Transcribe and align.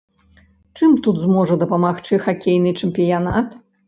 Чым 0.77 0.95
тут 1.07 1.19
зможа 1.25 1.57
дапамагчы 1.63 2.19
хакейны 2.23 2.73
чэмпіянат? 2.81 3.53